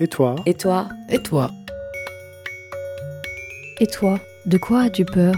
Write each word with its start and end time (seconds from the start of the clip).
Et 0.00 0.08
toi 0.08 0.36
Et 0.46 0.54
toi 0.54 0.88
Et 1.10 1.18
toi 1.22 1.50
Et 3.80 3.86
toi 3.86 4.18
De 4.46 4.58
quoi 4.58 4.82
as-tu 4.82 5.04
peur? 5.04 5.34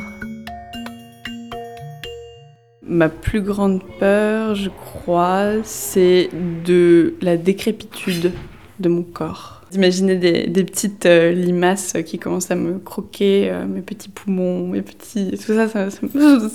Ma 2.83 3.08
plus 3.10 3.42
grande 3.42 3.83
peur, 4.00 4.55
je 4.55 4.71
crois, 4.71 5.63
c'est 5.63 6.31
de 6.65 7.15
la 7.21 7.36
décrépitude 7.36 8.32
de 8.80 8.89
mon 8.89 9.02
corps. 9.02 9.62
D'imaginer 9.71 10.16
des, 10.16 10.46
des 10.46 10.64
petites 10.64 11.04
euh, 11.04 11.30
limaces 11.32 11.95
qui 12.06 12.18
commencent 12.18 12.50
à 12.50 12.54
me 12.54 12.79
croquer, 12.79 13.50
euh, 13.50 13.66
mes 13.66 13.82
petits 13.82 14.09
poumons, 14.09 14.66
mes 14.66 14.80
petits... 14.80 15.32
Tout 15.32 15.52
ça, 15.54 15.68
ça, 15.68 15.88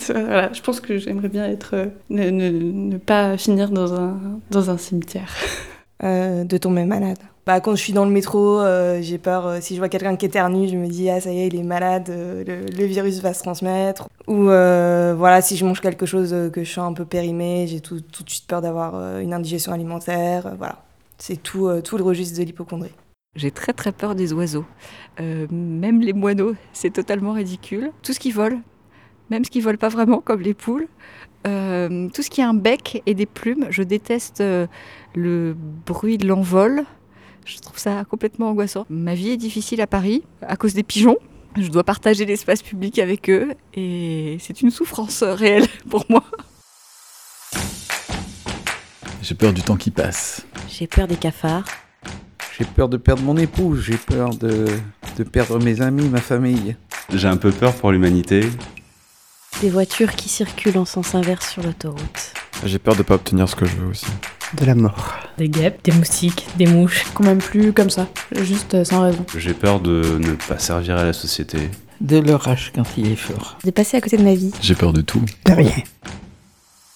voilà, 0.09 0.51
je 0.51 0.61
pense 0.63 0.79
que 0.79 0.97
j'aimerais 0.97 1.29
bien 1.29 1.45
être... 1.45 1.75
euh, 1.75 1.85
ne, 2.09 2.31
ne- 2.31 2.49
ne 2.49 2.97
pas 2.97 3.37
finir 3.37 3.69
dans 3.69 3.93
un, 3.93 4.17
dans 4.49 4.71
un 4.71 4.77
cimetière. 4.77 5.31
Euh, 6.03 6.43
de 6.43 6.57
tomber 6.57 6.83
malade. 6.83 7.17
Bah, 7.45 7.61
quand 7.61 7.75
je 7.75 7.81
suis 7.81 7.93
dans 7.93 8.03
le 8.03 8.11
métro, 8.11 8.59
euh, 8.59 9.01
j'ai 9.01 9.17
peur. 9.17 9.47
euh, 9.47 9.57
si 9.61 9.73
je 9.73 9.79
vois 9.79 9.87
quelqu'un 9.87 10.17
qui 10.17 10.25
éternue, 10.25 10.67
je 10.67 10.75
me 10.75 10.87
dis 10.87 11.09
ah 11.09 11.21
ça 11.21 11.31
y 11.31 11.39
est, 11.39 11.47
il 11.47 11.55
est 11.55 11.63
malade, 11.63 12.09
le, 12.09 12.85
virus 12.85 13.21
va 13.21 13.33
se 13.33 13.41
transmettre. 13.41 14.09
Ou 14.27 14.43
voilà, 14.43 15.41
si 15.41 15.55
je 15.55 15.65
mange 15.65 15.79
quelque 15.79 16.05
chose 16.05 16.35
que 16.51 16.63
je 16.63 16.69
sens 16.69 16.91
un 16.91 16.93
peu 16.93 17.05
périmé, 17.05 17.67
j'ai 17.67 17.79
tout, 17.79 17.99
de 17.99 18.29
suite 18.29 18.47
peur 18.47 18.61
d'avoir 18.61 19.19
une 19.19 19.33
indigestion 19.33 19.71
alimentaire. 19.71 20.55
voilà, 20.57 20.83
c'est 21.17 21.41
tout, 21.41 21.69
tout 21.81 21.97
le 21.97 22.03
registre 22.03 22.37
de 22.37 22.43
l'hypochondrie. 22.43 22.93
J'ai 23.35 23.51
très 23.51 23.71
très 23.73 23.93
peur 23.93 24.13
des 24.13 24.33
oiseaux. 24.33 24.65
Même 25.19 26.01
les 26.01 26.13
moineaux, 26.13 26.53
c'est 26.73 26.91
totalement 26.91 27.31
ridicule. 27.31 27.91
Tout 28.01 28.11
ce 28.11 28.19
qui 28.19 28.31
vole, 28.31 28.59
même 29.29 29.45
ce 29.45 29.49
qui 29.49 29.61
vole 29.61 29.77
pas 29.77 29.89
vraiment, 29.89 30.19
comme 30.19 30.41
les 30.41 30.53
poules. 30.53 30.87
Euh, 31.45 32.09
tout 32.13 32.21
ce 32.21 32.29
qui 32.29 32.41
a 32.41 32.47
un 32.47 32.53
bec 32.53 33.01
et 33.05 33.13
des 33.13 33.25
plumes, 33.25 33.67
je 33.69 33.83
déteste 33.83 34.41
euh, 34.41 34.67
le 35.15 35.55
bruit 35.85 36.17
de 36.17 36.27
l'envol. 36.27 36.83
Je 37.45 37.57
trouve 37.59 37.77
ça 37.77 38.05
complètement 38.05 38.49
angoissant. 38.49 38.85
Ma 38.89 39.15
vie 39.15 39.31
est 39.31 39.37
difficile 39.37 39.81
à 39.81 39.87
Paris 39.87 40.23
à 40.41 40.55
cause 40.55 40.73
des 40.73 40.83
pigeons. 40.83 41.17
Je 41.57 41.67
dois 41.67 41.83
partager 41.83 42.25
l'espace 42.25 42.63
public 42.63 42.97
avec 42.99 43.29
eux 43.29 43.53
et 43.73 44.37
c'est 44.39 44.61
une 44.61 44.71
souffrance 44.71 45.23
réelle 45.23 45.67
pour 45.89 46.05
moi. 46.09 46.23
J'ai 49.21 49.35
peur 49.35 49.53
du 49.53 49.61
temps 49.61 49.77
qui 49.77 49.91
passe. 49.91 50.45
J'ai 50.69 50.87
peur 50.87 51.07
des 51.07 51.15
cafards. 51.15 51.65
J'ai 52.57 52.65
peur 52.65 52.87
de 52.87 52.97
perdre 52.97 53.23
mon 53.23 53.35
épouse, 53.37 53.81
j'ai 53.81 53.97
peur 53.97 54.35
de, 54.35 54.65
de 55.17 55.23
perdre 55.23 55.59
mes 55.59 55.81
amis, 55.81 56.07
ma 56.07 56.21
famille. 56.21 56.75
J'ai 57.13 57.27
un 57.27 57.37
peu 57.37 57.51
peur 57.51 57.73
pour 57.73 57.91
l'humanité. 57.91 58.41
Des 59.63 59.69
voitures 59.69 60.13
qui 60.13 60.27
circulent 60.27 60.77
en 60.77 60.83
sens 60.83 61.15
inverse 61.15 61.53
sur 61.53 61.63
l'autoroute. 61.63 62.33
J'ai 62.65 62.79
peur 62.79 62.97
de 62.97 63.01
pas 63.01 63.15
obtenir 63.15 63.47
ce 63.47 63.55
que 63.55 63.65
je 63.65 63.77
veux 63.77 63.87
aussi. 63.87 64.07
De 64.59 64.65
la 64.65 64.75
mort. 64.75 65.13
Des 65.37 65.47
guêpes, 65.47 65.81
des 65.85 65.93
moustiques, 65.93 66.45
des 66.57 66.65
mouches. 66.65 67.05
Quand 67.13 67.23
même 67.23 67.37
plus 67.37 67.71
comme 67.71 67.89
ça, 67.89 68.09
juste 68.41 68.73
euh, 68.73 68.83
sans 68.83 69.03
raison. 69.03 69.25
J'ai 69.37 69.53
peur 69.53 69.79
de 69.79 70.17
ne 70.19 70.33
pas 70.33 70.59
servir 70.59 70.97
à 70.97 71.05
la 71.05 71.13
société. 71.13 71.69
De 72.01 72.17
l'orage 72.17 72.73
quand 72.75 72.83
il 72.97 73.09
est 73.09 73.15
fort. 73.15 73.57
De 73.63 73.71
passer 73.71 73.95
à 73.95 74.01
côté 74.01 74.17
de 74.17 74.23
ma 74.23 74.35
vie. 74.35 74.51
J'ai 74.59 74.75
peur 74.75 74.91
de 74.91 74.99
tout. 74.99 75.23
De 75.45 75.53
rien. 75.53 75.71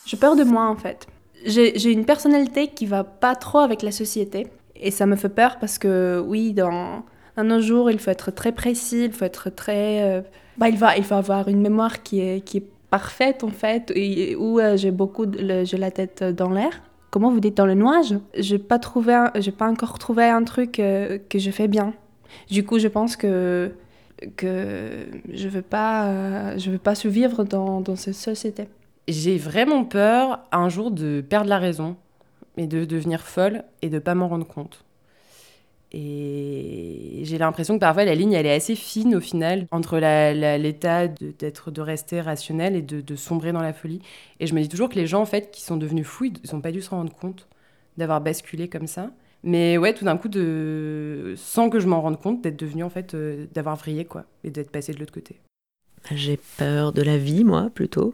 J'ai 0.06 0.18
peur 0.18 0.36
de 0.36 0.44
moi 0.44 0.68
en 0.68 0.76
fait. 0.76 1.08
J'ai 1.46 1.80
j'ai 1.80 1.94
une 1.94 2.04
personnalité 2.04 2.68
qui 2.68 2.86
va 2.86 3.06
pas 3.06 3.38
trop 3.38 3.60
avec 3.60 3.82
la 3.82 3.94
société. 3.94 4.46
Et 4.76 4.92
ça 4.92 5.06
me 5.06 5.16
fait 5.16 5.30
peur 5.30 5.56
parce 5.62 5.78
que 5.78 6.22
oui, 6.28 6.52
dans, 6.52 7.06
dans 7.38 7.44
nos 7.44 7.62
jours, 7.62 7.90
il 7.90 8.00
faut 8.00 8.12
être 8.12 8.32
très 8.32 8.52
précis, 8.52 9.06
il 9.06 9.12
faut 9.14 9.26
être 9.26 9.50
très... 9.50 10.04
euh, 10.04 10.22
bah, 10.58 10.68
il, 10.70 10.78
va, 10.78 10.98
il 10.98 11.04
faut 11.04 11.16
avoir 11.16 11.48
une 11.48 11.62
mémoire 11.62 12.04
qui 12.04 12.20
est, 12.20 12.42
qui 12.42 12.58
est 12.58 12.66
parfaite 12.90 13.44
en 13.44 13.50
fait, 13.50 13.92
et, 13.96 14.36
où 14.36 14.60
euh, 14.60 14.76
j'ai 14.76 14.92
beaucoup... 14.92 15.26
j'ai 15.38 15.78
la 15.78 15.92
tête 15.92 16.24
dans 16.24 16.50
l'air. 16.50 16.82
Comment 17.10 17.32
vous 17.32 17.40
dites 17.40 17.56
dans 17.56 17.66
le 17.66 17.76
nuage? 17.76 18.16
J'ai 18.36 18.58
pas 18.58 18.80
trouvé, 18.80 19.14
un- 19.14 19.32
pas 19.58 19.70
encore 19.70 19.98
trouvé 19.98 20.26
un 20.26 20.44
truc 20.44 20.80
euh, 20.80 21.20
que 21.30 21.40
je 21.40 21.52
fais 21.52 21.68
bien. 21.68 21.94
Du 22.50 22.66
coup, 22.66 22.80
je 22.80 22.90
pense 22.90 23.16
que 23.16 23.72
que 24.36 25.06
je 25.32 25.48
veux 25.48 25.62
pas, 25.62 26.58
je 26.58 26.72
veux 26.72 26.80
pas 26.80 26.96
survivre 26.96 27.44
dans, 27.44 27.82
dans 27.82 27.96
cette 27.96 28.16
société. 28.16 28.68
J'ai 29.08 29.38
vraiment 29.38 29.84
peur 29.86 30.40
un 30.52 30.70
jour 30.70 30.90
de 30.90 31.22
perdre 31.22 31.50
la 31.50 31.60
raison 31.60 31.96
et 32.58 32.66
de 32.66 32.84
devenir 32.84 33.22
folle 33.22 33.64
et 33.84 33.90
de 33.90 34.00
pas 34.00 34.16
m'en 34.16 34.28
rendre 34.28 34.48
compte. 34.48 34.84
Et 35.94 37.22
j'ai 37.24 37.38
l'impression 37.38 37.76
que 37.76 37.80
parfois 37.80 38.04
la 38.04 38.14
ligne 38.14 38.34
elle 38.34 38.46
est 38.46 38.54
assez 38.54 38.76
fine 38.76 39.16
au 39.16 39.22
final 39.22 39.68
entre 39.72 39.98
l'état 39.98 41.08
d'être 41.08 41.72
de 41.72 41.82
rester 41.82 42.20
rationnel 42.20 42.76
et 42.76 42.82
de, 42.82 43.16
sombrer 43.16 43.52
dans 43.54 43.62
la 43.62 43.74
folie. 43.74 44.02
Et 44.40 44.48
je 44.48 44.54
me 44.54 44.62
dis 44.62 44.70
toujours 44.70 44.90
que 44.90 44.96
les 44.96 45.08
gens 45.08 45.22
en 45.22 45.26
fait 45.26 45.50
qui 45.52 45.62
sont 45.62 45.78
devenus 45.78 46.06
fous, 46.06 46.26
ils 46.26 46.54
n'ont 46.54 46.62
pas 46.62 46.72
dû 46.72 46.82
se 46.82 46.90
rendre 46.90 47.14
compte 47.14 47.48
d'avoir 47.98 48.22
basculé 48.22 48.68
comme 48.68 48.88
ça. 48.88 49.12
Mais 49.44 49.78
ouais, 49.78 49.94
tout 49.94 50.04
d'un 50.04 50.18
coup, 50.18 50.30
sans 51.38 51.70
que 51.70 51.80
je 51.80 51.88
m'en 51.88 52.02
rende 52.02 52.20
compte, 52.20 52.42
d'être 52.42 52.60
devenu 52.60 52.84
en 52.84 52.90
fait, 52.90 53.14
euh, 53.14 53.46
d'avoir 53.54 53.76
vrillé 53.76 54.04
quoi, 54.04 54.26
et 54.44 54.50
d'être 54.50 54.72
passé 54.72 54.94
de 54.94 55.00
l'autre 55.00 55.14
côté. 55.14 55.40
J'ai 56.12 56.40
peur 56.58 56.92
de 56.92 57.02
la 57.02 57.18
vie, 57.18 57.44
moi, 57.44 57.70
plutôt. 57.74 58.14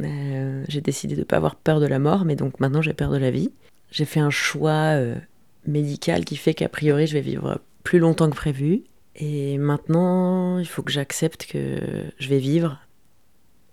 Euh, 0.00 0.64
j'ai 0.68 0.80
décidé 0.80 1.14
de 1.14 1.20
ne 1.20 1.24
pas 1.24 1.36
avoir 1.36 1.56
peur 1.56 1.80
de 1.80 1.86
la 1.86 1.98
mort, 1.98 2.24
mais 2.24 2.36
donc 2.36 2.58
maintenant 2.60 2.82
j'ai 2.82 2.92
peur 2.92 3.10
de 3.10 3.16
la 3.16 3.30
vie. 3.30 3.52
J'ai 3.90 4.04
fait 4.04 4.20
un 4.20 4.30
choix 4.30 4.96
euh, 4.96 5.14
médical 5.66 6.24
qui 6.24 6.36
fait 6.36 6.54
qu'a 6.54 6.68
priori 6.68 7.06
je 7.06 7.14
vais 7.14 7.20
vivre 7.20 7.60
plus 7.82 7.98
longtemps 7.98 8.28
que 8.28 8.36
prévu. 8.36 8.84
Et 9.16 9.58
maintenant, 9.58 10.58
il 10.58 10.66
faut 10.66 10.82
que 10.82 10.90
j'accepte 10.90 11.46
que 11.46 11.78
je 12.18 12.28
vais 12.28 12.38
vivre. 12.38 12.78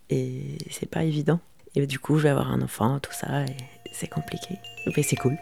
Et 0.09 0.57
c'est 0.69 0.89
pas 0.89 1.03
évident. 1.03 1.39
Et 1.73 1.87
du 1.87 1.97
coup, 1.99 2.17
je 2.17 2.23
vais 2.23 2.29
avoir 2.29 2.51
un 2.51 2.61
enfant, 2.61 2.99
tout 2.99 3.13
ça, 3.13 3.43
et 3.45 3.55
c'est 3.93 4.09
compliqué. 4.09 4.55
Mais 4.95 5.03
c'est 5.03 5.15
cool. 5.15 5.37